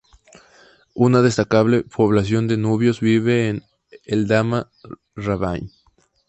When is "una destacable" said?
0.95-1.83